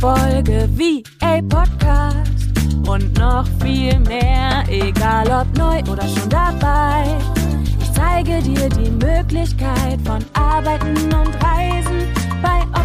Folge 0.00 0.68
wie 0.74 1.02
a 1.20 1.40
Podcast 1.48 2.46
und 2.86 3.18
noch 3.18 3.46
viel 3.62 3.98
mehr, 4.00 4.64
egal 4.68 5.26
ob 5.28 5.56
neu 5.56 5.80
oder 5.90 6.06
schon 6.06 6.28
dabei. 6.28 7.16
Ich 7.80 7.92
zeige 7.92 8.42
dir 8.42 8.68
die 8.68 8.90
Möglichkeit 8.90 9.98
von 10.04 10.24
Arbeiten 10.34 10.96
und 11.14 11.34
Reisen 11.42 12.12
bei 12.42 12.75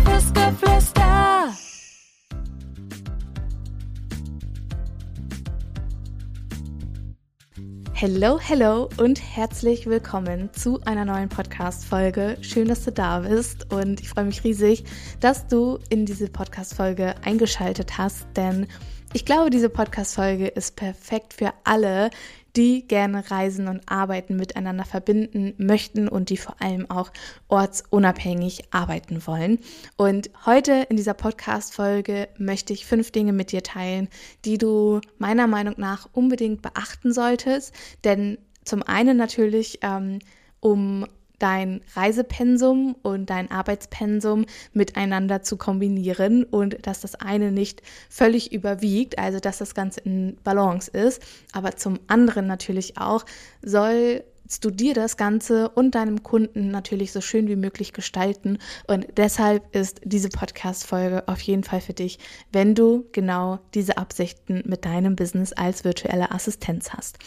Hello, 8.02 8.40
hello 8.40 8.90
und 8.98 9.22
herzlich 9.22 9.86
willkommen 9.86 10.52
zu 10.54 10.82
einer 10.86 11.06
neuen 11.06 11.30
Podcast-Folge. 11.30 12.36
Schön, 12.42 12.68
dass 12.68 12.84
du 12.84 12.92
da 12.92 13.20
bist 13.20 13.72
und 13.72 14.02
ich 14.02 14.10
freue 14.10 14.26
mich 14.26 14.44
riesig, 14.44 14.86
dass 15.20 15.46
du 15.46 15.78
in 15.92 16.08
diese 16.08 16.28
Podcast-Folge 16.28 17.14
eingeschaltet 17.24 18.00
hast, 18.00 18.26
denn 18.36 18.66
ich 19.14 19.24
glaube, 19.24 19.52
diese 19.52 19.70
Podcast-Folge 19.70 20.48
ist 20.48 20.78
perfekt 20.78 21.36
für 21.36 21.54
alle, 21.64 22.10
die 22.56 22.88
gerne 22.88 23.30
Reisen 23.32 23.68
und 23.68 23.82
Arbeiten 23.90 24.36
miteinander 24.36 24.86
verbinden 24.86 25.54
möchten 25.58 26.08
und 26.08 26.30
die 26.30 26.38
vor 26.38 26.56
allem 26.62 26.90
auch 26.90 27.12
ortsunabhängig 27.48 28.66
arbeiten 28.72 29.26
wollen. 29.26 29.60
Und 29.98 30.30
heute 30.46 30.88
in 30.90 30.98
dieser 30.98 31.14
Podcast-Folge 31.14 32.28
möchte 32.38 32.74
ich 32.74 32.86
fünf 32.86 33.12
Dinge 33.12 33.34
mit 33.34 33.52
dir 33.52 33.64
teilen, 33.64 34.10
die 34.46 34.58
du 34.58 35.02
meiner 35.18 35.48
Meinung 35.48 35.76
nach 35.78 36.10
unbedingt 36.14 36.62
beachten 36.62 37.14
solltest. 37.14 37.74
Denn 38.04 38.38
zum 38.64 38.84
einen 38.84 39.18
natürlich, 39.18 39.80
ähm, 39.82 40.20
um 40.60 41.06
dein 41.42 41.82
Reisepensum 41.96 42.96
und 43.02 43.30
dein 43.30 43.50
Arbeitspensum 43.50 44.46
miteinander 44.74 45.42
zu 45.42 45.58
kombinieren 45.58 46.44
und 46.44 46.86
dass 46.86 47.02
das 47.02 47.16
eine 47.16 47.52
nicht 47.52 47.82
völlig 48.10 48.52
überwiegt, 48.52 49.18
also 49.18 49.40
dass 49.40 49.58
das 49.58 49.74
Ganze 49.74 50.02
in 50.02 50.38
Balance 50.44 50.92
ist. 50.92 51.22
Aber 51.52 51.76
zum 51.76 52.00
anderen 52.08 52.48
natürlich 52.48 52.98
auch 52.98 53.26
soll 53.62 54.24
du 54.60 54.70
dir 54.70 54.94
das 54.94 55.18
Ganze 55.18 55.70
und 55.70 55.96
deinem 55.96 56.24
Kunden 56.24 56.72
natürlich 56.72 57.12
so 57.12 57.22
schön 57.22 57.48
wie 57.48 57.56
möglich 57.56 57.94
gestalten. 57.94 58.58
Und 58.88 59.08
deshalb 59.16 59.74
ist 59.74 60.02
diese 60.04 60.30
Podcast-Folge 60.30 61.28
auf 61.28 61.40
jeden 61.42 61.64
Fall 61.64 61.82
für 61.82 61.94
dich, 61.94 62.20
wenn 62.52 62.76
du 62.76 63.08
genau 63.14 63.60
diese 63.74 63.98
Absichten 63.98 64.62
mit 64.66 64.86
deinem 64.86 65.16
Business 65.16 65.54
als 65.54 65.84
virtuelle 65.84 66.32
Assistenz 66.32 66.92
hast. 66.92 67.18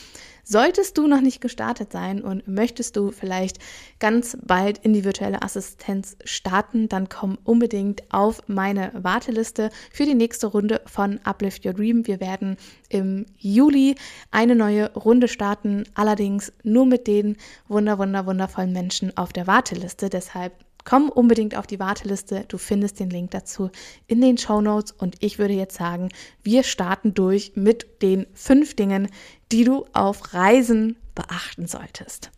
Solltest 0.45 0.98
du 0.98 1.06
noch 1.06 1.23
nicht 1.23 1.41
gestartet 1.41 1.91
sein 1.91 2.23
und 2.23 2.47
möchtest 2.47 2.97
du 2.97 3.11
vielleicht 3.11 3.59
ganz 3.98 4.37
bald 4.42 4.78
in 4.78 4.92
die 4.92 5.05
virtuelle 5.05 5.42
Assistenz 5.42 6.17
starten, 6.25 6.89
dann 6.89 7.09
komm 7.09 7.39
unbedingt 7.45 8.03
auf 8.12 8.42
meine 8.47 8.92
Warteliste 8.95 9.70
für 9.91 10.05
die 10.05 10.15
nächste 10.15 10.48
Runde 10.48 10.83
von 10.84 11.19
Uplift 11.25 11.65
Your 11.65 11.72
Dream. 11.72 12.06
Wir 12.06 12.20
werden 12.20 12.59
im 12.91 13.25
Juli 13.39 13.95
eine 14.31 14.55
neue 14.55 14.92
Runde 14.92 15.28
starten, 15.28 15.84
allerdings 15.95 16.53
nur 16.62 16.84
mit 16.84 17.06
den 17.06 17.37
wunder, 17.67 17.98
wunder, 17.98 18.27
wundervollen 18.27 18.72
Menschen 18.72 19.17
auf 19.17 19.33
der 19.33 19.47
Warteliste. 19.47 20.11
Deshalb 20.11 20.53
Komm 20.84 21.08
unbedingt 21.08 21.56
auf 21.56 21.66
die 21.66 21.80
Warteliste. 21.80 22.44
Du 22.48 22.58
findest 22.58 23.00
den 23.00 23.10
Link 23.10 23.30
dazu 23.30 23.70
in 24.06 24.20
den 24.20 24.38
Show 24.38 24.60
Notes. 24.60 24.92
Und 24.92 25.16
ich 25.20 25.38
würde 25.38 25.54
jetzt 25.54 25.76
sagen, 25.76 26.10
wir 26.42 26.62
starten 26.62 27.14
durch 27.14 27.52
mit 27.54 28.02
den 28.02 28.26
fünf 28.34 28.76
Dingen, 28.76 29.08
die 29.50 29.64
du 29.64 29.86
auf 29.92 30.34
Reisen 30.34 30.96
beachten 31.14 31.66
solltest. 31.66 32.30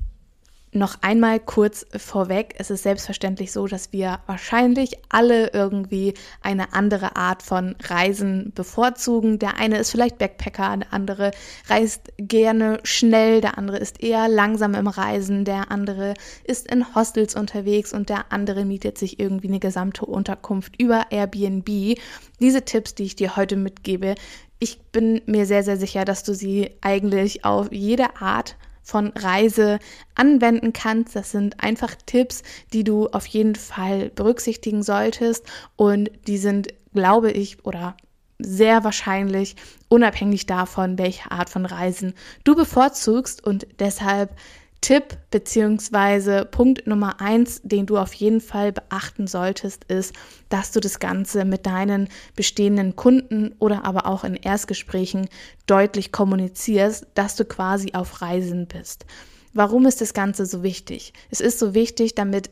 Noch 0.72 0.98
einmal 1.00 1.40
kurz 1.40 1.86
vorweg, 1.96 2.54
es 2.58 2.70
ist 2.70 2.82
selbstverständlich 2.82 3.50
so, 3.52 3.66
dass 3.66 3.92
wir 3.92 4.18
wahrscheinlich 4.26 4.98
alle 5.08 5.52
irgendwie 5.52 6.12
eine 6.42 6.74
andere 6.74 7.16
Art 7.16 7.42
von 7.42 7.76
Reisen 7.84 8.52
bevorzugen. 8.54 9.38
Der 9.38 9.58
eine 9.58 9.78
ist 9.78 9.90
vielleicht 9.90 10.18
Backpacker, 10.18 10.76
der 10.76 10.92
andere 10.92 11.30
reist 11.68 12.12
gerne 12.18 12.80
schnell, 12.82 13.40
der 13.40 13.56
andere 13.56 13.78
ist 13.78 14.02
eher 14.02 14.28
langsam 14.28 14.74
im 14.74 14.88
Reisen, 14.88 15.44
der 15.44 15.70
andere 15.70 16.14
ist 16.44 16.70
in 16.70 16.94
Hostels 16.94 17.36
unterwegs 17.36 17.94
und 17.94 18.08
der 18.08 18.32
andere 18.32 18.64
mietet 18.64 18.98
sich 18.98 19.18
irgendwie 19.20 19.48
eine 19.48 19.60
gesamte 19.60 20.04
Unterkunft 20.04 20.78
über 20.78 21.06
Airbnb. 21.10 21.96
Diese 22.40 22.62
Tipps, 22.66 22.94
die 22.94 23.04
ich 23.04 23.16
dir 23.16 23.36
heute 23.36 23.56
mitgebe, 23.56 24.14
ich 24.58 24.80
bin 24.90 25.22
mir 25.26 25.46
sehr, 25.46 25.62
sehr 25.62 25.76
sicher, 25.76 26.04
dass 26.04 26.22
du 26.22 26.34
sie 26.34 26.70
eigentlich 26.80 27.44
auf 27.44 27.72
jede 27.72 28.16
Art 28.20 28.56
von 28.86 29.08
Reise 29.08 29.80
anwenden 30.14 30.72
kannst. 30.72 31.16
Das 31.16 31.32
sind 31.32 31.60
einfach 31.62 31.96
Tipps, 32.06 32.44
die 32.72 32.84
du 32.84 33.08
auf 33.08 33.26
jeden 33.26 33.56
Fall 33.56 34.10
berücksichtigen 34.10 34.84
solltest 34.84 35.44
und 35.74 36.08
die 36.28 36.38
sind, 36.38 36.68
glaube 36.94 37.32
ich, 37.32 37.66
oder 37.66 37.96
sehr 38.38 38.84
wahrscheinlich 38.84 39.56
unabhängig 39.88 40.46
davon, 40.46 40.98
welche 40.98 41.32
Art 41.32 41.50
von 41.50 41.66
Reisen 41.66 42.14
du 42.44 42.54
bevorzugst 42.54 43.44
und 43.44 43.66
deshalb 43.80 44.30
Tipp 44.80 45.18
beziehungsweise 45.30 46.44
Punkt 46.44 46.86
Nummer 46.86 47.20
eins, 47.20 47.60
den 47.62 47.86
du 47.86 47.98
auf 47.98 48.12
jeden 48.14 48.40
Fall 48.40 48.72
beachten 48.72 49.26
solltest, 49.26 49.84
ist, 49.84 50.14
dass 50.48 50.72
du 50.72 50.80
das 50.80 51.00
Ganze 51.00 51.44
mit 51.44 51.66
deinen 51.66 52.08
bestehenden 52.36 52.94
Kunden 52.94 53.54
oder 53.58 53.84
aber 53.84 54.06
auch 54.06 54.24
in 54.24 54.34
Erstgesprächen 54.34 55.28
deutlich 55.66 56.12
kommunizierst, 56.12 57.06
dass 57.14 57.36
du 57.36 57.44
quasi 57.44 57.94
auf 57.94 58.22
Reisen 58.22 58.66
bist. 58.66 59.06
Warum 59.52 59.86
ist 59.86 60.00
das 60.00 60.14
Ganze 60.14 60.46
so 60.46 60.62
wichtig? 60.62 61.12
Es 61.30 61.40
ist 61.40 61.58
so 61.58 61.74
wichtig, 61.74 62.14
damit 62.14 62.50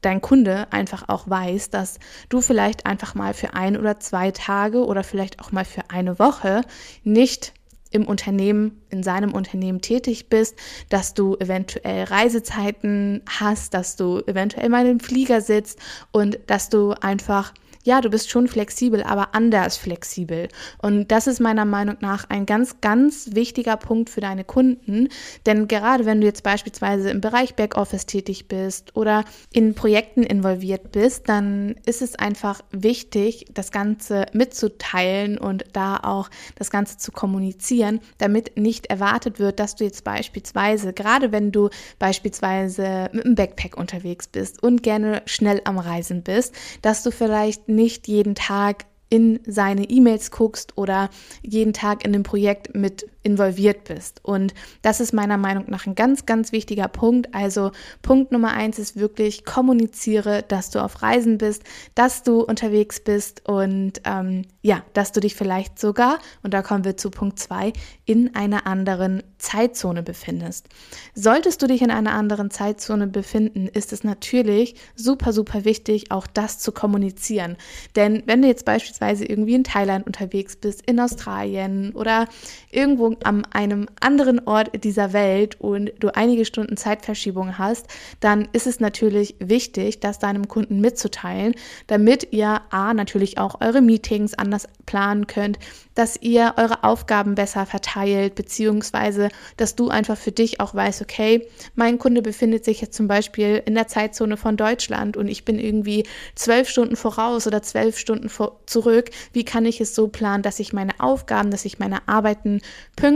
dein 0.00 0.20
Kunde 0.20 0.72
einfach 0.72 1.08
auch 1.08 1.28
weiß, 1.28 1.70
dass 1.70 1.98
du 2.28 2.40
vielleicht 2.40 2.86
einfach 2.86 3.14
mal 3.14 3.34
für 3.34 3.54
ein 3.54 3.76
oder 3.76 4.00
zwei 4.00 4.30
Tage 4.30 4.84
oder 4.84 5.04
vielleicht 5.04 5.40
auch 5.40 5.52
mal 5.52 5.64
für 5.64 5.90
eine 5.90 6.18
Woche 6.18 6.62
nicht 7.04 7.52
im 7.90 8.06
Unternehmen, 8.06 8.82
in 8.90 9.02
seinem 9.02 9.32
Unternehmen 9.32 9.80
tätig 9.80 10.28
bist, 10.28 10.56
dass 10.88 11.14
du 11.14 11.36
eventuell 11.36 12.04
Reisezeiten 12.04 13.22
hast, 13.28 13.74
dass 13.74 13.96
du 13.96 14.20
eventuell 14.26 14.68
mal 14.68 14.86
im 14.86 15.00
Flieger 15.00 15.40
sitzt 15.40 15.78
und 16.12 16.38
dass 16.46 16.68
du 16.68 16.92
einfach 17.00 17.52
ja, 17.84 18.00
du 18.00 18.10
bist 18.10 18.30
schon 18.30 18.48
flexibel, 18.48 19.02
aber 19.02 19.34
anders 19.34 19.76
flexibel. 19.76 20.48
Und 20.82 21.08
das 21.08 21.26
ist 21.26 21.40
meiner 21.40 21.64
Meinung 21.64 21.96
nach 22.00 22.28
ein 22.28 22.46
ganz, 22.46 22.80
ganz 22.80 23.30
wichtiger 23.32 23.76
Punkt 23.76 24.10
für 24.10 24.20
deine 24.20 24.44
Kunden. 24.44 25.08
Denn 25.46 25.68
gerade 25.68 26.04
wenn 26.04 26.20
du 26.20 26.26
jetzt 26.26 26.42
beispielsweise 26.42 27.10
im 27.10 27.20
Bereich 27.20 27.54
Backoffice 27.54 28.06
tätig 28.06 28.48
bist 28.48 28.96
oder 28.96 29.24
in 29.52 29.74
Projekten 29.74 30.22
involviert 30.22 30.92
bist, 30.92 31.28
dann 31.28 31.76
ist 31.86 32.02
es 32.02 32.14
einfach 32.14 32.60
wichtig, 32.70 33.46
das 33.52 33.70
Ganze 33.70 34.26
mitzuteilen 34.32 35.38
und 35.38 35.64
da 35.72 35.98
auch 36.02 36.30
das 36.56 36.70
Ganze 36.70 36.98
zu 36.98 37.12
kommunizieren, 37.12 38.00
damit 38.18 38.56
nicht 38.56 38.86
erwartet 38.86 39.38
wird, 39.38 39.60
dass 39.60 39.76
du 39.76 39.84
jetzt 39.84 40.04
beispielsweise, 40.04 40.92
gerade 40.92 41.32
wenn 41.32 41.52
du 41.52 41.70
beispielsweise 41.98 43.10
mit 43.12 43.24
einem 43.24 43.34
Backpack 43.34 43.76
unterwegs 43.76 44.26
bist 44.28 44.62
und 44.62 44.82
gerne 44.82 45.22
schnell 45.26 45.60
am 45.64 45.78
Reisen 45.78 46.22
bist, 46.22 46.54
dass 46.82 47.02
du 47.02 47.10
vielleicht 47.10 47.67
nicht 47.68 48.08
jeden 48.08 48.34
Tag 48.34 48.86
in 49.10 49.40
seine 49.46 49.88
E-Mails 49.88 50.30
guckst 50.30 50.76
oder 50.76 51.08
jeden 51.42 51.72
Tag 51.72 52.04
in 52.04 52.12
dem 52.12 52.22
Projekt 52.22 52.74
mit 52.74 53.08
involviert 53.28 53.84
bist. 53.84 54.20
Und 54.24 54.54
das 54.80 55.00
ist 55.00 55.12
meiner 55.12 55.36
Meinung 55.36 55.64
nach 55.68 55.86
ein 55.86 55.94
ganz, 55.94 56.24
ganz 56.24 56.50
wichtiger 56.50 56.88
Punkt. 56.88 57.34
Also 57.34 57.72
Punkt 58.00 58.32
Nummer 58.32 58.52
eins 58.52 58.78
ist 58.78 58.96
wirklich, 58.96 59.44
kommuniziere, 59.44 60.42
dass 60.48 60.70
du 60.70 60.82
auf 60.82 61.02
Reisen 61.02 61.36
bist, 61.36 61.62
dass 61.94 62.22
du 62.22 62.40
unterwegs 62.40 63.00
bist 63.00 63.46
und 63.46 64.00
ähm, 64.04 64.46
ja, 64.62 64.82
dass 64.94 65.12
du 65.12 65.20
dich 65.20 65.34
vielleicht 65.34 65.78
sogar, 65.78 66.18
und 66.42 66.54
da 66.54 66.62
kommen 66.62 66.84
wir 66.84 66.96
zu 66.96 67.10
Punkt 67.10 67.38
zwei, 67.38 67.72
in 68.06 68.34
einer 68.34 68.66
anderen 68.66 69.22
Zeitzone 69.36 70.02
befindest. 70.02 70.68
Solltest 71.14 71.62
du 71.62 71.66
dich 71.66 71.82
in 71.82 71.90
einer 71.90 72.12
anderen 72.12 72.50
Zeitzone 72.50 73.06
befinden, 73.06 73.68
ist 73.68 73.92
es 73.92 74.04
natürlich 74.04 74.74
super, 74.96 75.32
super 75.32 75.64
wichtig, 75.64 76.10
auch 76.10 76.26
das 76.26 76.58
zu 76.58 76.72
kommunizieren. 76.72 77.56
Denn 77.94 78.22
wenn 78.26 78.42
du 78.42 78.48
jetzt 78.48 78.64
beispielsweise 78.64 79.26
irgendwie 79.26 79.54
in 79.54 79.64
Thailand 79.64 80.06
unterwegs 80.06 80.56
bist, 80.56 80.82
in 80.88 80.98
Australien 80.98 81.92
oder 81.94 82.26
irgendwo 82.70 83.14
an 83.26 83.44
einem 83.52 83.86
anderen 84.00 84.46
Ort 84.46 84.84
dieser 84.84 85.12
Welt 85.12 85.60
und 85.60 85.92
du 86.00 86.14
einige 86.14 86.44
Stunden 86.44 86.76
Zeitverschiebung 86.76 87.58
hast, 87.58 87.86
dann 88.20 88.48
ist 88.52 88.66
es 88.66 88.80
natürlich 88.80 89.36
wichtig, 89.38 90.00
das 90.00 90.18
deinem 90.18 90.48
Kunden 90.48 90.80
mitzuteilen, 90.80 91.54
damit 91.86 92.32
ihr 92.32 92.60
A 92.70 92.94
natürlich 92.94 93.38
auch 93.38 93.60
eure 93.60 93.80
Meetings 93.80 94.34
anders 94.34 94.68
planen 94.86 95.26
könnt, 95.26 95.58
dass 95.94 96.16
ihr 96.20 96.54
eure 96.56 96.84
Aufgaben 96.84 97.34
besser 97.34 97.66
verteilt, 97.66 98.36
beziehungsweise 98.36 99.30
dass 99.56 99.74
du 99.74 99.88
einfach 99.88 100.16
für 100.16 100.30
dich 100.30 100.60
auch 100.60 100.74
weißt, 100.74 101.02
okay, 101.02 101.48
mein 101.74 101.98
Kunde 101.98 102.22
befindet 102.22 102.64
sich 102.64 102.80
jetzt 102.80 102.94
zum 102.94 103.08
Beispiel 103.08 103.62
in 103.66 103.74
der 103.74 103.88
Zeitzone 103.88 104.36
von 104.36 104.56
Deutschland 104.56 105.16
und 105.16 105.26
ich 105.26 105.44
bin 105.44 105.58
irgendwie 105.58 106.04
zwölf 106.36 106.68
Stunden 106.68 106.94
voraus 106.94 107.46
oder 107.46 107.62
zwölf 107.62 107.98
Stunden 107.98 108.28
vor 108.28 108.60
zurück. 108.66 109.10
Wie 109.32 109.44
kann 109.44 109.66
ich 109.66 109.80
es 109.80 109.94
so 109.94 110.08
planen, 110.08 110.42
dass 110.42 110.60
ich 110.60 110.72
meine 110.72 110.92
Aufgaben, 110.98 111.50
dass 111.50 111.64
ich 111.64 111.78
meine 111.78 112.06
Arbeiten 112.06 112.60
pünktlich 112.94 113.07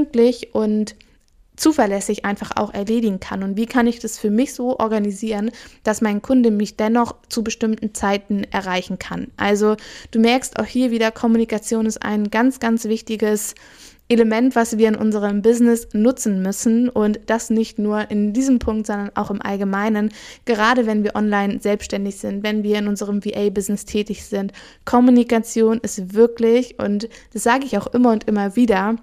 und 0.52 0.96
zuverlässig 1.56 2.24
einfach 2.24 2.56
auch 2.56 2.72
erledigen 2.72 3.20
kann 3.20 3.42
und 3.42 3.56
wie 3.56 3.66
kann 3.66 3.86
ich 3.86 3.98
das 3.98 4.18
für 4.18 4.30
mich 4.30 4.54
so 4.54 4.78
organisieren, 4.78 5.50
dass 5.84 6.00
mein 6.00 6.22
Kunde 6.22 6.50
mich 6.50 6.76
dennoch 6.76 7.14
zu 7.28 7.44
bestimmten 7.44 7.94
Zeiten 7.94 8.44
erreichen 8.50 8.98
kann. 8.98 9.28
Also 9.36 9.76
du 10.10 10.18
merkst 10.18 10.58
auch 10.58 10.64
hier 10.64 10.90
wieder, 10.90 11.10
Kommunikation 11.10 11.86
ist 11.86 12.02
ein 12.02 12.30
ganz, 12.30 12.58
ganz 12.58 12.86
wichtiges 12.86 13.54
Element, 14.08 14.56
was 14.56 14.76
wir 14.76 14.88
in 14.88 14.96
unserem 14.96 15.40
Business 15.40 15.88
nutzen 15.92 16.42
müssen 16.42 16.88
und 16.88 17.20
das 17.26 17.48
nicht 17.48 17.78
nur 17.78 18.10
in 18.10 18.32
diesem 18.32 18.58
Punkt, 18.58 18.86
sondern 18.86 19.10
auch 19.14 19.30
im 19.30 19.40
Allgemeinen, 19.40 20.10
gerade 20.44 20.86
wenn 20.86 21.04
wir 21.04 21.14
online 21.14 21.60
selbstständig 21.60 22.16
sind, 22.16 22.42
wenn 22.42 22.62
wir 22.62 22.78
in 22.78 22.88
unserem 22.88 23.24
VA-Business 23.24 23.84
tätig 23.84 24.24
sind. 24.24 24.52
Kommunikation 24.84 25.78
ist 25.78 26.14
wirklich, 26.14 26.78
und 26.78 27.08
das 27.32 27.42
sage 27.42 27.64
ich 27.64 27.78
auch 27.78 27.86
immer 27.88 28.12
und 28.12 28.24
immer 28.24 28.54
wieder, 28.56 28.96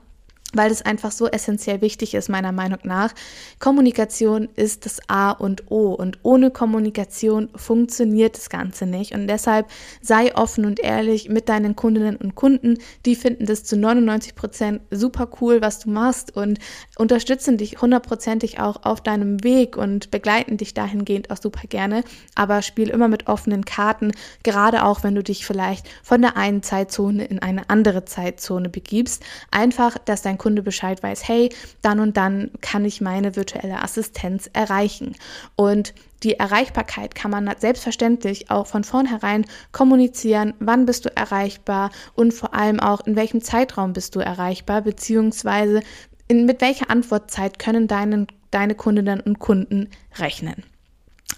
weil 0.54 0.72
es 0.72 0.82
einfach 0.82 1.12
so 1.12 1.28
essentiell 1.28 1.82
wichtig 1.82 2.16
ist, 2.16 2.30
meiner 2.30 2.52
Meinung 2.52 2.80
nach. 2.84 3.14
Kommunikation 3.60 4.50
ist 4.56 4.86
das 4.86 5.00
A 5.08 5.32
und 5.32 5.70
O 5.70 5.94
und 5.94 6.20
ohne 6.24 6.50
Kommunikation 6.50 7.50
funktioniert 7.56 8.36
das 8.36 8.50
Ganze 8.50 8.86
nicht 8.86 9.14
und 9.14 9.28
deshalb 9.28 9.68
sei 10.02 10.36
offen 10.36 10.66
und 10.66 10.80
ehrlich 10.80 11.30
mit 11.30 11.50
deinen 11.50 11.76
Kundinnen 11.76 12.16
und 12.16 12.36
Kunden. 12.36 12.78
Die 13.06 13.16
finden 13.16 13.46
das 13.46 13.64
zu 13.64 13.78
99 13.78 14.36
Prozent 14.36 14.82
super 14.90 15.30
cool, 15.40 15.62
was 15.62 15.80
du 15.80 15.90
machst 15.92 16.36
und 16.36 16.60
unterstützen 16.98 17.58
dich 17.58 17.82
hundertprozentig 17.82 18.60
auch 18.60 18.84
auf 18.84 19.02
deinem 19.02 19.44
Weg 19.44 19.78
und 19.78 20.10
begleiten 20.10 20.58
dich 20.58 20.74
dahingehend 20.74 21.30
auch 21.30 21.38
super 21.38 21.68
gerne, 21.68 22.04
aber 22.34 22.64
spiel 22.64 22.90
immer 22.90 23.08
mit 23.08 23.28
offenen 23.28 23.66
Karten, 23.66 24.12
gerade 24.44 24.84
auch 24.84 25.04
wenn 25.04 25.14
du 25.14 25.22
dich 25.22 25.46
vielleicht 25.46 25.88
von 26.04 26.22
der 26.22 26.38
einen 26.38 26.64
Zeitzone 26.64 27.26
in 27.26 27.40
eine 27.40 27.70
andere 27.70 28.06
Zeitzone 28.06 28.70
begibst. 28.70 29.24
Einfach, 29.52 29.98
dass 30.00 30.24
dein 30.24 30.39
Kunde 30.40 30.64
Bescheid 30.64 31.04
weiß, 31.04 31.28
hey, 31.28 31.54
dann 31.84 32.00
und 32.00 32.18
dann 32.18 32.50
kann 32.62 32.84
ich 32.84 33.02
meine 33.02 33.36
virtuelle 33.36 33.84
Assistenz 33.84 34.50
erreichen. 34.54 35.16
Und 35.56 35.94
die 36.24 36.34
Erreichbarkeit 36.34 37.14
kann 37.14 37.30
man 37.30 37.50
selbstverständlich 37.60 38.50
auch 38.50 38.66
von 38.66 38.84
vornherein 38.84 39.46
kommunizieren, 39.72 40.56
wann 40.60 40.88
bist 40.88 41.06
du 41.06 41.16
erreichbar 41.16 41.92
und 42.16 42.34
vor 42.34 42.56
allem 42.56 42.80
auch 42.80 43.06
in 43.06 43.16
welchem 43.16 43.42
Zeitraum 43.42 43.94
bist 43.94 44.16
du 44.16 44.20
erreichbar, 44.20 44.82
beziehungsweise 44.82 45.82
in, 46.28 46.46
mit 46.46 46.62
welcher 46.62 46.90
Antwortzeit 46.90 47.60
können 47.60 47.88
deinen, 47.88 48.28
deine 48.52 48.76
Kundinnen 48.76 49.22
und 49.22 49.40
Kunden 49.40 49.90
rechnen. 50.18 50.64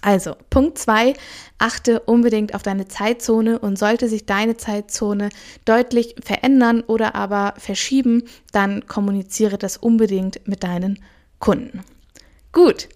Also, 0.02 0.34
Punkt 0.50 0.78
2, 0.78 1.14
achte 1.58 2.00
unbedingt 2.00 2.56
auf 2.56 2.62
deine 2.62 2.88
Zeitzone 2.88 3.60
und 3.60 3.78
sollte 3.78 4.08
sich 4.08 4.26
deine 4.26 4.56
Zeitzone 4.56 5.28
deutlich 5.64 6.16
verändern 6.22 6.82
oder 6.82 7.14
aber 7.14 7.54
verschieben, 7.56 8.24
dann 8.50 8.86
kommuniziere 8.88 9.58
das 9.58 9.76
unbedingt 9.76 10.46
mit 10.46 10.64
deinen 10.64 10.98
Kunden. 11.38 11.84
Gut, 12.50 12.88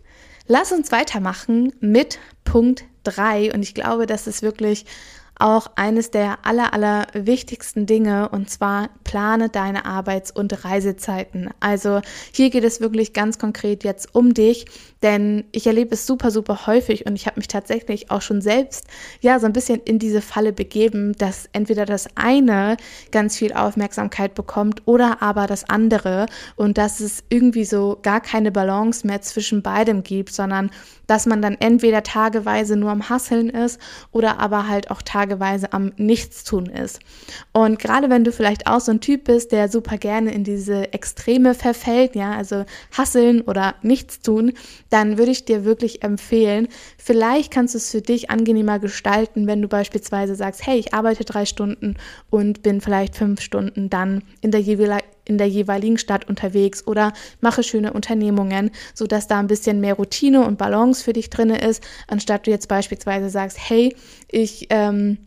lass 0.49 0.73
uns 0.73 0.91
weitermachen 0.91 1.73
mit 1.81 2.19
Punkt 2.45 2.85
3 3.05 3.55
und 3.55 3.63
ich 3.63 3.75
glaube, 3.75 4.07
das 4.07 4.27
ist 4.27 4.43
wirklich 4.43 4.85
auch 5.39 5.71
eines 5.77 6.11
der 6.11 6.39
aller, 6.45 6.73
aller 6.73 7.07
wichtigsten 7.13 7.87
Dinge 7.87 8.31
und 8.31 8.49
zwar 8.49 8.89
plane 9.05 9.49
deine 9.49 9.85
Arbeits- 9.85 10.31
und 10.31 10.65
Reisezeiten. 10.65 11.51
Also 11.61 12.01
hier 12.33 12.51
geht 12.51 12.65
es 12.65 12.81
wirklich 12.81 13.13
ganz 13.13 13.39
konkret 13.39 13.85
jetzt 13.85 14.15
um 14.15 14.33
dich, 14.33 14.65
denn 15.03 15.45
ich 15.53 15.67
erlebe 15.67 15.95
es 15.95 16.07
super, 16.07 16.31
super 16.31 16.67
häufig 16.67 17.07
und 17.07 17.15
ich 17.15 17.27
habe 17.27 17.39
mich 17.39 17.49
tatsächlich 17.49 18.11
auch 18.11 18.23
schon 18.23 18.41
selbst 18.41 18.87
ja 19.21 19.39
so 19.39 19.47
ein 19.47 19.53
bisschen 19.53 19.81
in 19.81 19.99
diese 19.99 20.23
Falle 20.23 20.53
begeben, 20.53 21.13
dass 21.19 21.49
entweder 21.53 21.85
das 21.85 22.09
eine 22.15 22.79
ganz 23.13 23.37
viel 23.37 23.53
Aufmerksamkeit 23.53 24.35
bekommt 24.35 24.83
oder 24.87 25.23
aber 25.23 25.47
das 25.47 25.69
andere 25.69 26.27
und 26.57 26.79
dass 26.79 27.01
es 27.01 27.23
irgendwie 27.29 27.67
so 27.67 27.99
gar 28.03 28.23
keine 28.23 28.51
Balance 28.51 29.07
mehr 29.07 29.21
zwischen 29.21 29.63
beidem 29.63 30.03
gibt, 30.03 30.33
sondern 30.33 30.71
dass 31.07 31.27
man 31.27 31.43
dann 31.43 31.57
entweder 31.61 32.03
tageweise 32.03 32.77
nur 32.77 32.91
am 32.91 33.09
Hasseln 33.09 33.51
ist 33.51 33.81
oder 34.13 34.41
aber 34.41 34.67
halt 34.67 34.91
auch 34.91 35.03
tageweise 35.03 35.26
am 35.71 35.93
Nichtstun 35.97 36.67
ist. 36.67 37.01
Und 37.53 37.79
gerade 37.79 38.11
wenn 38.11 38.25
du 38.25 38.33
vielleicht 38.33 38.67
auch 38.67 38.81
so 38.81 38.93
ein 38.93 39.01
Typ 39.01 39.25
bist, 39.25 39.53
der 39.53 39.69
super 39.69 39.99
gerne 39.99 40.33
in 40.33 40.45
diese 40.45 40.93
Extreme 40.93 41.55
verfällt, 41.55 42.15
ja, 42.15 42.33
also 42.33 42.65
Hasseln 42.97 43.41
oder 43.43 43.75
Nichtstun, 43.83 44.53
dann 44.91 45.19
würde 45.19 45.33
ich 45.33 45.45
dir 45.45 45.65
wirklich 45.65 46.03
empfehlen, 46.03 46.69
vielleicht 46.99 47.53
kannst 47.53 47.75
du 47.75 47.79
es 47.79 47.91
für 47.91 48.03
dich 48.03 48.31
angenehmer 48.31 48.79
gestalten, 48.79 49.47
wenn 49.47 49.63
du 49.63 49.69
beispielsweise 49.69 50.35
sagst, 50.35 50.67
hey, 50.67 50.79
ich 50.79 50.95
arbeite 50.95 51.25
drei 51.25 51.47
Stunden 51.47 51.97
und 52.31 52.63
bin 52.63 52.81
vielleicht 52.81 53.17
fünf 53.17 53.41
Stunden 53.41 53.91
dann 53.91 54.23
in 54.41 54.51
der 54.51 54.61
jeweiligen 54.61 55.16
in 55.27 55.39
der 55.39 55.49
jeweiligen 55.49 55.99
Stadt 55.99 56.29
unterwegs 56.29 56.87
oder 56.87 57.13
mache 57.41 57.63
schöne 57.63 57.93
Unternehmungen, 57.93 58.71
sodass 58.95 59.27
da 59.27 59.39
ein 59.39 59.47
bisschen 59.47 59.81
mehr 59.81 59.95
Routine 59.95 60.45
und 60.45 60.59
Balance 60.59 61.05
für 61.05 61.13
dich 61.13 61.31
drin 61.31 61.51
ist, 61.51 61.83
anstatt 62.09 62.47
du 62.47 62.51
jetzt 62.51 62.69
beispielsweise 62.69 63.29
sagst, 63.31 63.59
hey, 63.61 63.95
ich 64.29 64.67
ähm, 64.71 65.19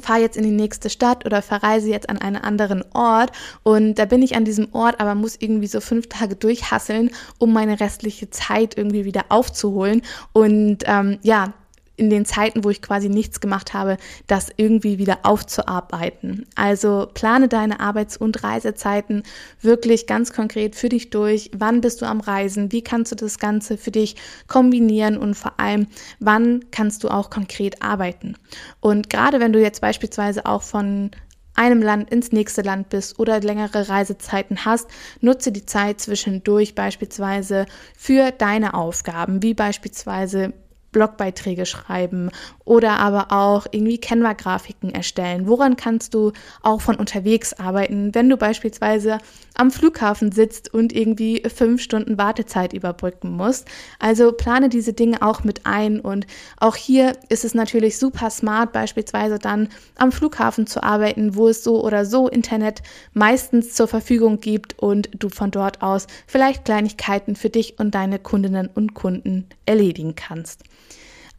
fahre 0.00 0.20
jetzt 0.20 0.36
in 0.36 0.44
die 0.44 0.50
nächste 0.50 0.90
Stadt 0.90 1.24
oder 1.26 1.42
verreise 1.42 1.90
jetzt 1.90 2.08
an 2.08 2.18
einen 2.18 2.36
anderen 2.36 2.84
Ort 2.92 3.32
und 3.62 3.94
da 3.94 4.04
bin 4.04 4.22
ich 4.22 4.36
an 4.36 4.44
diesem 4.44 4.68
Ort, 4.72 5.00
aber 5.00 5.14
muss 5.14 5.36
irgendwie 5.38 5.66
so 5.66 5.80
fünf 5.80 6.08
Tage 6.08 6.36
durchhasseln, 6.36 7.10
um 7.38 7.52
meine 7.52 7.80
restliche 7.80 8.30
Zeit 8.30 8.76
irgendwie 8.76 9.04
wieder 9.04 9.26
aufzuholen. 9.28 10.02
Und 10.32 10.78
ähm, 10.86 11.18
ja, 11.22 11.54
in 11.98 12.10
den 12.10 12.24
Zeiten, 12.24 12.64
wo 12.64 12.70
ich 12.70 12.80
quasi 12.80 13.08
nichts 13.08 13.40
gemacht 13.40 13.74
habe, 13.74 13.96
das 14.26 14.48
irgendwie 14.56 14.98
wieder 14.98 15.18
aufzuarbeiten. 15.24 16.46
Also 16.54 17.08
plane 17.12 17.48
deine 17.48 17.80
Arbeits- 17.80 18.16
und 18.16 18.42
Reisezeiten 18.42 19.24
wirklich 19.60 20.06
ganz 20.06 20.32
konkret 20.32 20.76
für 20.76 20.88
dich 20.88 21.10
durch. 21.10 21.50
Wann 21.56 21.80
bist 21.80 22.00
du 22.00 22.06
am 22.06 22.20
Reisen? 22.20 22.72
Wie 22.72 22.82
kannst 22.82 23.12
du 23.12 23.16
das 23.16 23.38
Ganze 23.38 23.76
für 23.76 23.90
dich 23.90 24.16
kombinieren? 24.46 25.18
Und 25.18 25.34
vor 25.34 25.58
allem, 25.58 25.88
wann 26.20 26.64
kannst 26.70 27.04
du 27.04 27.08
auch 27.08 27.30
konkret 27.30 27.82
arbeiten? 27.82 28.36
Und 28.80 29.10
gerade 29.10 29.40
wenn 29.40 29.52
du 29.52 29.60
jetzt 29.60 29.80
beispielsweise 29.80 30.46
auch 30.46 30.62
von 30.62 31.10
einem 31.58 31.82
Land 31.82 32.10
ins 32.10 32.30
nächste 32.30 32.62
Land 32.62 32.88
bist 32.88 33.18
oder 33.18 33.40
längere 33.40 33.88
Reisezeiten 33.88 34.64
hast, 34.64 34.88
nutze 35.20 35.50
die 35.50 35.66
Zeit 35.66 36.00
zwischendurch 36.00 36.76
beispielsweise 36.76 37.66
für 37.96 38.30
deine 38.30 38.74
Aufgaben, 38.74 39.42
wie 39.42 39.54
beispielsweise 39.54 40.52
Blogbeiträge 40.92 41.66
schreiben 41.66 42.30
oder 42.64 42.98
aber 42.98 43.30
auch 43.30 43.66
irgendwie 43.70 43.98
Canva-Grafiken 43.98 44.90
erstellen. 44.90 45.46
Woran 45.46 45.76
kannst 45.76 46.14
du 46.14 46.32
auch 46.62 46.80
von 46.80 46.96
unterwegs 46.96 47.52
arbeiten, 47.54 48.14
wenn 48.14 48.28
du 48.28 48.36
beispielsweise 48.36 49.18
am 49.54 49.70
Flughafen 49.70 50.32
sitzt 50.32 50.72
und 50.72 50.94
irgendwie 50.94 51.42
fünf 51.54 51.82
Stunden 51.82 52.18
Wartezeit 52.18 52.72
überbrücken 52.72 53.30
musst? 53.30 53.68
Also 53.98 54.32
plane 54.32 54.68
diese 54.68 54.92
Dinge 54.92 55.22
auch 55.22 55.44
mit 55.44 55.66
ein 55.66 56.00
und 56.00 56.26
auch 56.58 56.76
hier 56.76 57.16
ist 57.28 57.44
es 57.44 57.54
natürlich 57.54 57.98
super 57.98 58.30
smart, 58.30 58.72
beispielsweise 58.72 59.38
dann 59.38 59.68
am 59.96 60.12
Flughafen 60.12 60.66
zu 60.66 60.82
arbeiten, 60.82 61.34
wo 61.34 61.48
es 61.48 61.64
so 61.64 61.84
oder 61.84 62.04
so 62.04 62.28
Internet 62.28 62.82
meistens 63.12 63.74
zur 63.74 63.88
Verfügung 63.88 64.40
gibt 64.40 64.78
und 64.78 65.10
du 65.18 65.28
von 65.28 65.50
dort 65.50 65.82
aus 65.82 66.06
vielleicht 66.26 66.64
Kleinigkeiten 66.64 67.36
für 67.36 67.50
dich 67.50 67.78
und 67.78 67.94
deine 67.94 68.18
Kundinnen 68.18 68.68
und 68.74 68.94
Kunden 68.94 69.46
erledigen 69.66 70.14
kannst. 70.14 70.64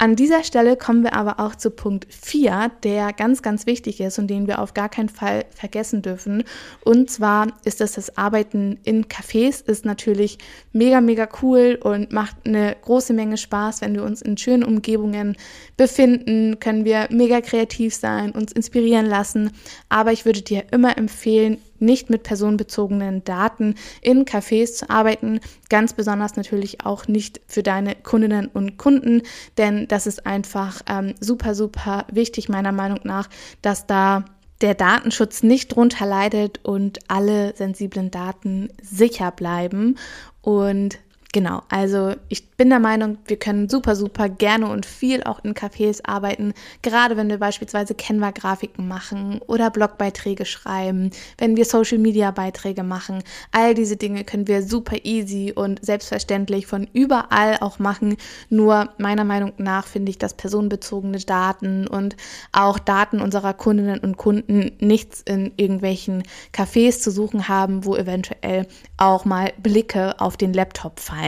An 0.02 0.16
dieser 0.16 0.46
Stelle 0.46 0.78
kommen 0.78 1.04
wir 1.04 1.12
aber 1.12 1.42
auch 1.42 1.56
zu 1.56 1.72
Punkt 1.72 2.08
4, 2.10 2.72
der 2.84 3.12
ganz, 3.12 3.42
ganz 3.42 3.66
wichtig 3.66 4.00
ist 4.00 4.18
und 4.18 4.28
den 4.28 4.48
wir 4.48 4.60
auf 4.60 4.74
gar 4.74 4.88
keinen 4.88 5.10
Fall 5.10 5.44
vergessen 5.54 6.02
dürfen. 6.02 6.46
Und 6.86 7.12
zwar 7.12 7.48
ist 7.66 7.82
es 7.82 7.92
das 7.92 8.18
Arbeiten 8.18 8.80
in 8.86 9.08
Cafés, 9.08 9.62
ist 9.70 9.84
natürlich 9.84 10.38
mega, 10.72 11.02
mega 11.02 11.28
cool 11.42 11.78
und 11.84 12.14
macht 12.14 12.38
eine 12.46 12.78
große 12.82 13.12
Menge 13.12 13.36
Spaß, 13.36 13.82
wenn 13.82 13.94
wir 13.94 14.04
uns 14.04 14.22
in 14.22 14.38
schönen 14.38 14.64
Umgebungen 14.64 15.36
befinden, 15.76 16.62
können 16.62 16.86
wir 16.86 17.10
mega 17.12 17.42
kreativ 17.42 17.94
sein, 17.94 18.32
uns 18.32 18.54
inspirieren 18.54 19.06
lassen. 19.06 19.52
Aber 19.90 20.14
ich 20.14 20.24
würde 20.24 20.42
dir 20.42 20.64
immer 20.72 20.98
empfehlen, 20.98 21.58
nicht 21.82 22.10
mit 22.10 22.24
personenbezogenen 22.24 23.24
Daten 23.24 23.76
in 24.02 24.26
Cafés 24.26 24.76
zu 24.76 24.90
arbeiten. 24.90 25.40
Ganz 25.70 25.94
besonders 25.94 26.36
natürlich 26.36 26.86
auch 26.86 27.08
nicht 27.08 27.42
für 27.48 27.64
deine 27.64 27.96
Kundinnen 27.96 28.48
und 28.48 28.78
Kunden, 28.78 29.24
denn 29.58 29.88
das 29.88 30.08
ist 30.08 30.26
einfach 30.26 30.82
ähm, 30.88 31.16
super, 31.20 31.56
super 31.56 32.06
wichtig 32.12 32.50
meiner 32.50 32.72
Meinung 32.72 33.00
nach, 33.04 33.30
dass 33.62 33.88
da 33.88 34.26
der 34.62 34.76
Datenschutz 34.76 35.44
nicht 35.44 35.76
drunter 35.76 36.06
leidet 36.06 36.60
und 36.66 37.00
alle 37.08 37.56
sensiblen 37.56 38.12
Daten 38.12 38.70
sicher 38.82 39.32
bleiben. 39.32 39.98
Und 40.42 41.00
genau, 41.32 41.62
also 41.70 42.16
ich 42.28 42.50
bin 42.52 42.70
der 42.70 42.80
Meinung, 42.80 43.18
wir 43.26 43.38
können 43.38 43.70
super, 43.70 43.96
super 43.96 44.28
gerne 44.28 44.68
und 44.68 44.86
viel 44.86 45.24
auch 45.24 45.44
in 45.44 45.54
Cafés 45.54 46.02
arbeiten, 46.04 46.54
gerade 46.82 47.16
wenn 47.18 47.30
wir 47.30 47.38
beispielsweise 47.38 47.94
Canva-Grafiken 47.96 48.88
machen 48.88 49.40
oder 49.48 49.70
Blogbeiträge 49.70 50.46
schreiben, 50.46 51.12
wenn 51.38 51.56
wir 51.56 51.66
Social-Media-Beiträge 51.66 52.84
machen. 52.84 53.24
All 53.52 53.76
diese 53.76 53.96
Dinge 53.96 54.24
können 54.24 54.48
wir 54.48 54.64
super 54.64 54.98
easy 55.04 55.54
und 55.56 55.84
selbstverständlich 55.86 56.68
von 56.68 56.88
überall 56.94 57.58
auch 57.62 57.80
machen. 57.80 58.18
Nur 58.50 58.90
meiner 58.98 59.24
Meinung 59.24 59.54
nach 59.58 59.86
finde 59.88 60.10
ich, 60.10 60.18
dass 60.18 60.34
personenbezogene 60.34 61.20
Daten 61.20 61.88
und 61.88 62.18
auch 62.52 62.80
Daten 62.80 63.22
unserer 63.22 63.54
Kundinnen 63.54 64.00
und 64.00 64.18
Kunden 64.18 64.72
nichts 64.80 65.22
in 65.22 65.52
irgendwelchen 65.58 66.24
Cafés 66.54 67.00
zu 67.00 67.12
suchen 67.12 67.48
haben, 67.48 67.86
wo 67.86 67.96
eventuell 67.96 68.68
auch 68.98 69.26
mal 69.26 69.54
Blicke 69.62 70.20
auf 70.20 70.36
den 70.36 70.54
Laptop 70.54 71.00
fallen. 71.00 71.19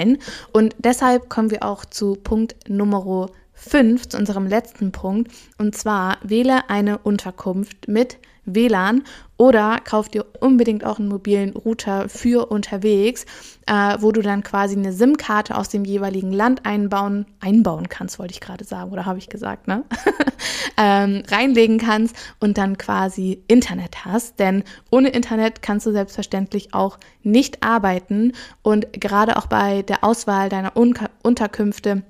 Und 0.52 0.76
deshalb 0.80 1.30
kommen 1.30 1.52
wir 1.52 1.64
auch 1.64 1.86
zu 1.86 2.16
Punkt 2.16 2.56
Nummer 2.68 3.30
5, 3.54 4.10
zu 4.10 4.18
unserem 4.18 4.48
letzten 4.48 4.92
Punkt. 4.92 5.32
Und 5.58 5.76
zwar 5.76 6.18
wähle 6.24 6.70
eine 6.70 6.98
Unterkunft 7.00 7.88
mit 7.88 8.18
WLAN 8.46 9.04
oder 9.38 9.80
kauf 9.84 10.08
dir 10.10 10.26
unbedingt 10.40 10.86
auch 10.86 11.00
einen 11.00 11.08
mobilen 11.08 11.56
Router 11.56 12.10
für 12.10 12.52
unterwegs, 12.52 13.26
äh, 13.66 13.98
wo 14.00 14.12
du 14.12 14.22
dann 14.22 14.44
quasi 14.44 14.76
eine 14.76 14.94
SIM-Karte 14.94 15.58
aus 15.58 15.70
dem 15.70 15.84
jeweiligen 15.84 16.32
Land 16.32 16.66
einbauen, 16.66 17.26
einbauen 17.40 17.90
kannst, 17.90 18.20
wollte 18.20 18.34
ich 18.34 18.42
gerade 18.42 18.66
sagen, 18.66 18.92
oder 18.92 19.06
habe 19.06 19.18
ich 19.18 19.30
gesagt, 19.30 19.68
ne? 19.68 19.84
ähm, 20.78 21.24
reinlegen 21.30 21.80
kannst 21.80 22.16
und 22.40 22.58
dann 22.58 22.78
quasi 22.78 23.44
Internet 23.48 24.06
hast. 24.06 24.40
Denn 24.40 24.64
ohne 24.92 25.10
Internet 25.10 25.62
kannst 25.62 25.86
du 25.86 25.92
selbstverständlich 25.92 26.74
auch 26.74 27.00
nicht 27.24 27.64
arbeiten 27.64 28.34
und 28.62 28.94
gerade 28.94 29.38
auch 29.38 29.48
bei 29.48 29.82
der 29.82 30.04
Auswahl 30.04 30.50
deiner 30.50 30.78
Un 30.78 30.94
Unterkünfte 31.24 32.04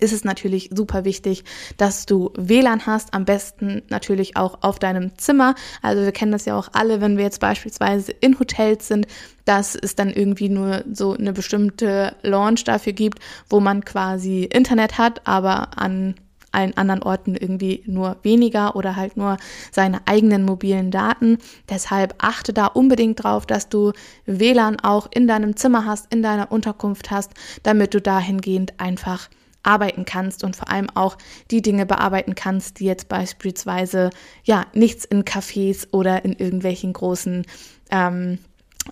ist 0.00 0.12
es 0.12 0.24
natürlich 0.24 0.70
super 0.74 1.04
wichtig, 1.04 1.44
dass 1.76 2.06
du 2.06 2.30
WLAN 2.36 2.86
hast, 2.86 3.14
am 3.14 3.24
besten 3.24 3.82
natürlich 3.88 4.36
auch 4.36 4.58
auf 4.62 4.78
deinem 4.78 5.16
Zimmer. 5.18 5.54
Also 5.82 6.02
wir 6.02 6.12
kennen 6.12 6.32
das 6.32 6.44
ja 6.44 6.58
auch 6.58 6.68
alle, 6.72 7.00
wenn 7.00 7.16
wir 7.16 7.24
jetzt 7.24 7.40
beispielsweise 7.40 8.12
in 8.12 8.38
Hotels 8.38 8.88
sind, 8.88 9.06
dass 9.44 9.74
es 9.74 9.94
dann 9.94 10.10
irgendwie 10.10 10.48
nur 10.48 10.84
so 10.92 11.14
eine 11.14 11.32
bestimmte 11.32 12.14
Launch 12.22 12.64
dafür 12.64 12.92
gibt, 12.92 13.20
wo 13.48 13.60
man 13.60 13.84
quasi 13.84 14.44
Internet 14.44 14.98
hat, 14.98 15.26
aber 15.26 15.78
an 15.78 16.14
allen 16.56 16.76
anderen 16.76 17.02
Orten 17.02 17.36
irgendwie 17.36 17.82
nur 17.86 18.16
weniger 18.22 18.76
oder 18.76 18.96
halt 18.96 19.16
nur 19.16 19.36
seine 19.70 20.00
eigenen 20.06 20.44
mobilen 20.44 20.90
Daten. 20.90 21.38
Deshalb 21.68 22.14
achte 22.18 22.52
da 22.52 22.66
unbedingt 22.66 23.22
drauf, 23.22 23.46
dass 23.46 23.68
du 23.68 23.92
WLAN 24.24 24.80
auch 24.80 25.08
in 25.12 25.28
deinem 25.28 25.56
Zimmer 25.56 25.84
hast, 25.84 26.12
in 26.12 26.22
deiner 26.22 26.50
Unterkunft 26.50 27.10
hast, 27.10 27.32
damit 27.62 27.94
du 27.94 28.00
dahingehend 28.00 28.80
einfach 28.80 29.28
arbeiten 29.66 30.04
kannst 30.04 30.44
und 30.44 30.56
vor 30.56 30.70
allem 30.70 30.88
auch 30.94 31.18
die 31.50 31.62
Dinge 31.62 31.86
bearbeiten 31.86 32.34
kannst, 32.34 32.80
die 32.80 32.84
jetzt 32.84 33.08
beispielsweise 33.08 34.10
ja 34.44 34.66
nichts 34.74 35.04
in 35.04 35.24
Cafés 35.24 35.88
oder 35.92 36.24
in 36.24 36.32
irgendwelchen 36.32 36.92
großen 36.92 37.46
ähm, 37.90 38.38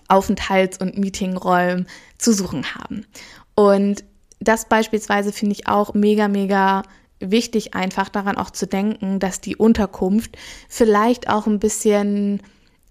Aufenthalts- 0.07 0.79
und 0.79 0.97
Meetingräumen 0.97 1.87
zu 2.17 2.33
suchen 2.33 2.75
haben. 2.75 3.05
Und 3.55 4.03
das 4.39 4.67
beispielsweise 4.67 5.31
finde 5.31 5.53
ich 5.53 5.67
auch 5.67 5.93
mega, 5.93 6.27
mega 6.27 6.83
wichtig, 7.19 7.73
einfach 7.73 8.09
daran 8.09 8.37
auch 8.37 8.51
zu 8.51 8.67
denken, 8.67 9.19
dass 9.19 9.41
die 9.41 9.55
Unterkunft 9.55 10.37
vielleicht 10.67 11.29
auch 11.29 11.47
ein 11.47 11.59
bisschen 11.59 12.41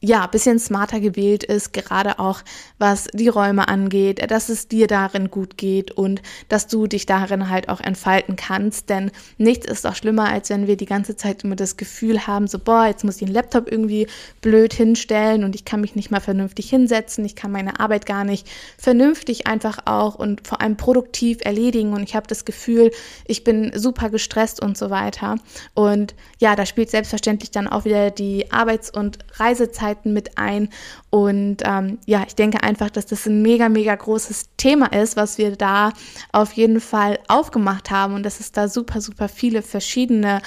ja, 0.05 0.27
bisschen 0.27 0.59
smarter 0.59 1.01
gewählt 1.01 1.45
ist, 1.45 1.73
gerade 1.73 2.19
auch 2.19 2.43
was 2.79 3.09
die 3.15 3.29
Räume 3.29 3.69
angeht, 3.69 4.31
dass 4.31 4.51
es 4.51 4.69
dir 4.69 4.87
darin 4.87 5.31
gut 5.31 5.57
geht 5.57 5.93
und 5.93 6.21
dass 6.51 6.67
du 6.67 6.87
dich 6.87 7.07
darin 7.07 7.49
halt 7.49 7.71
auch 7.71 7.81
entfalten 7.81 8.37
kannst. 8.37 8.91
Denn 8.91 9.11
nichts 9.39 9.67
ist 9.67 9.87
auch 9.87 9.95
schlimmer, 9.95 10.29
als 10.29 10.51
wenn 10.51 10.67
wir 10.67 10.77
die 10.77 10.85
ganze 10.85 11.17
Zeit 11.17 11.43
immer 11.43 11.57
das 11.57 11.79
Gefühl 11.79 12.27
haben, 12.27 12.49
so, 12.49 12.59
boah, 12.59 12.87
jetzt 12.87 13.03
muss 13.03 13.15
ich 13.15 13.25
den 13.25 13.33
Laptop 13.33 13.73
irgendwie 13.73 14.07
blöd 14.43 14.75
hinstellen 14.75 15.43
und 15.43 15.55
ich 15.55 15.65
kann 15.65 15.81
mich 15.81 15.97
nicht 15.97 16.11
mal 16.11 16.21
vernünftig 16.21 16.69
hinsetzen, 16.69 17.25
ich 17.25 17.35
kann 17.35 17.51
meine 17.51 17.81
Arbeit 17.81 18.05
gar 18.05 18.25
nicht 18.25 18.47
vernünftig 18.77 19.47
einfach 19.47 19.79
auch 19.87 20.17
und 20.17 20.47
vor 20.47 20.61
allem 20.61 20.77
produktiv 20.77 21.39
erledigen 21.43 21.95
und 21.95 22.03
ich 22.03 22.15
habe 22.15 22.27
das 22.27 22.45
Gefühl, 22.45 22.91
ich 23.27 23.43
bin 23.43 23.73
super 23.75 24.11
gestresst 24.11 24.61
und 24.61 24.77
so 24.77 24.91
weiter. 24.91 25.37
Und 25.73 26.15
ja, 26.41 26.57
da 26.57 26.67
spielt 26.67 26.91
selbstverständlich 26.91 27.51
dann 27.53 27.69
auch 27.69 27.87
wieder 27.87 28.11
die 28.11 28.53
Arbeits- 28.53 28.91
und 28.91 29.19
Reisezeit 29.37 29.94
Möglichkeiten 29.95 30.13
mit 30.13 30.37
ein. 30.39 30.69
Und 31.11 31.59
ähm, 31.65 31.99
ja, 32.07 32.25
ich 32.27 32.35
denke 32.35 32.63
einfach, 32.63 32.91
dass 32.91 33.07
das 33.07 33.27
ein 33.27 33.43
mega, 33.43 33.69
mega 33.69 33.95
großes 33.95 34.51
Thema 34.57 34.87
ist, 34.93 35.17
was 35.17 35.39
wir 35.39 35.57
da 35.57 35.93
auf 36.33 36.53
jeden 36.53 36.81
Fall 36.81 37.19
aufgemacht 37.29 37.91
haben 37.91 38.15
und 38.15 38.25
dass 38.25 38.41
es 38.41 38.53
da 38.53 38.69
super, 38.69 39.01
super 39.01 39.29
viele 39.29 39.63
verschiedene 39.63 40.41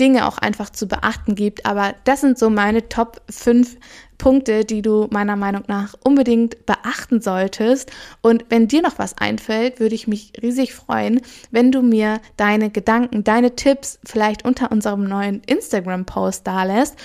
Dinge 0.00 0.28
auch 0.28 0.38
einfach 0.38 0.70
zu 0.70 0.86
beachten 0.86 1.34
gibt. 1.34 1.66
Aber 1.66 1.94
das 2.04 2.20
sind 2.20 2.38
so 2.38 2.50
meine 2.50 2.88
Top 2.88 3.20
5 3.30 3.76
Punkte, 4.16 4.64
die 4.64 4.82
du 4.82 5.06
meiner 5.10 5.36
Meinung 5.36 5.62
nach 5.68 5.94
unbedingt 6.02 6.66
beachten 6.66 7.20
solltest. 7.20 7.90
Und 8.20 8.44
wenn 8.48 8.66
dir 8.66 8.82
noch 8.82 8.98
was 8.98 9.16
einfällt, 9.16 9.78
würde 9.78 9.94
ich 9.94 10.08
mich 10.08 10.32
riesig 10.42 10.74
freuen, 10.74 11.20
wenn 11.52 11.70
du 11.70 11.82
mir 11.82 12.20
deine 12.36 12.70
Gedanken, 12.70 13.22
deine 13.22 13.54
Tipps 13.54 14.00
vielleicht 14.04 14.44
unter 14.44 14.72
unserem 14.72 15.04
neuen 15.04 15.42
Instagram-Post 15.46 16.46
da 16.46 16.64
lässt. 16.64 16.96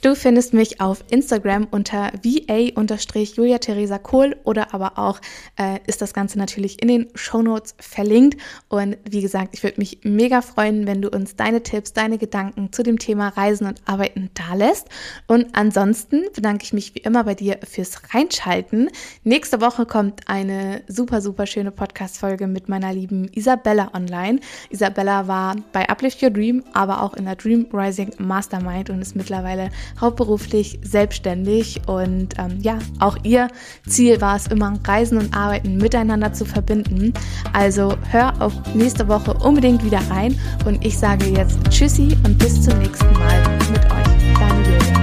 Du 0.00 0.14
findest 0.14 0.54
mich 0.54 0.80
auf 0.80 1.02
Instagram 1.10 1.66
unter 1.72 2.12
va-julia 2.22 3.58
Theresa 3.58 3.98
Kohl 3.98 4.36
oder 4.44 4.72
aber 4.72 4.96
auch 4.96 5.20
äh, 5.58 5.80
ist 5.88 6.00
das 6.00 6.14
Ganze 6.14 6.38
natürlich 6.38 6.80
in 6.80 6.86
den 6.86 7.08
Shownotes 7.16 7.74
verlinkt. 7.80 8.40
Und 8.68 8.96
wie 9.10 9.22
gesagt, 9.22 9.54
ich 9.54 9.64
würde 9.64 9.80
mich 9.80 9.98
mega 10.04 10.40
freuen, 10.40 10.86
wenn 10.86 11.02
du 11.02 11.08
uns 11.10 11.34
deine 11.34 11.64
Tipps, 11.64 11.94
deine 11.94 12.16
Gedanken 12.16 12.72
zu 12.72 12.84
dem 12.84 13.00
Thema 13.00 13.30
Reisen 13.30 13.66
und 13.66 13.80
Arbeiten 13.86 14.30
da 14.34 14.54
lässt. 14.54 14.86
Und 15.26 15.48
ansonsten 15.54 16.26
bedanke 16.32 16.62
ich 16.62 16.72
mich 16.72 16.94
wie 16.94 17.00
immer 17.00 17.24
bei 17.24 17.34
dir 17.34 17.58
fürs 17.68 18.14
Reinschalten. 18.14 18.90
Nächste 19.24 19.60
Woche 19.60 19.84
kommt 19.84 20.28
eine 20.28 20.82
super, 20.86 21.20
super 21.20 21.44
schöne 21.44 21.72
Podcast-Folge 21.72 22.46
mit 22.46 22.68
meiner 22.68 22.92
lieben 22.92 23.28
Isabella 23.34 23.90
online. 23.94 24.38
Isabella 24.70 25.26
war 25.26 25.56
bei 25.72 25.88
Uplift 25.88 26.22
Your 26.22 26.30
Dream, 26.30 26.62
aber 26.72 27.02
auch 27.02 27.14
in 27.14 27.24
der 27.24 27.34
Dream 27.34 27.66
Rising 27.72 28.12
Mastermind 28.18 28.90
und 28.90 29.02
ist 29.02 29.16
mittlerweile 29.16 29.70
hauptberuflich 30.00 30.78
selbstständig 30.82 31.80
und 31.86 32.34
ähm, 32.38 32.58
ja, 32.60 32.78
auch 33.00 33.16
ihr 33.22 33.48
Ziel 33.86 34.20
war 34.20 34.36
es 34.36 34.46
immer, 34.46 34.74
Reisen 34.86 35.18
und 35.18 35.36
Arbeiten 35.36 35.76
miteinander 35.76 36.32
zu 36.32 36.44
verbinden. 36.44 37.12
Also 37.52 37.94
hör 38.10 38.40
auf 38.40 38.52
nächste 38.74 39.08
Woche 39.08 39.34
unbedingt 39.34 39.84
wieder 39.84 40.00
rein 40.10 40.38
und 40.64 40.84
ich 40.84 40.98
sage 40.98 41.26
jetzt 41.26 41.58
Tschüssi 41.70 42.16
und 42.24 42.38
bis 42.38 42.62
zum 42.62 42.78
nächsten 42.78 43.12
Mal 43.12 43.42
mit 43.70 43.84
euch. 43.84 44.38
Deine 44.38 44.62
Julia. 44.62 44.97